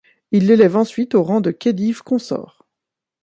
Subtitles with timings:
[0.31, 2.65] Il l'élève ensuite au rang de Khédive Consort.